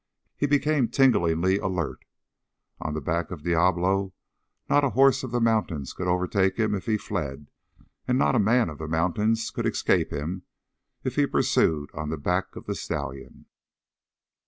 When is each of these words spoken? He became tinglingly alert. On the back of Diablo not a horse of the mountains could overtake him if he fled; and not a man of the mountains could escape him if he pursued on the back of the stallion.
He 0.35 0.47
became 0.47 0.87
tinglingly 0.87 1.59
alert. 1.59 2.05
On 2.79 2.95
the 2.95 3.01
back 3.01 3.29
of 3.29 3.43
Diablo 3.43 4.15
not 4.67 4.83
a 4.83 4.89
horse 4.97 5.21
of 5.21 5.29
the 5.29 5.39
mountains 5.39 5.93
could 5.93 6.07
overtake 6.07 6.57
him 6.57 6.73
if 6.73 6.87
he 6.87 6.97
fled; 6.97 7.51
and 8.07 8.17
not 8.17 8.33
a 8.33 8.39
man 8.39 8.67
of 8.67 8.79
the 8.79 8.87
mountains 8.87 9.51
could 9.51 9.67
escape 9.67 10.11
him 10.11 10.41
if 11.03 11.17
he 11.17 11.27
pursued 11.27 11.91
on 11.93 12.09
the 12.09 12.17
back 12.17 12.55
of 12.55 12.65
the 12.65 12.73
stallion. 12.73 13.45